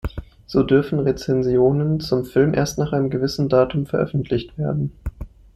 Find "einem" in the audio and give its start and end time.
2.91-3.11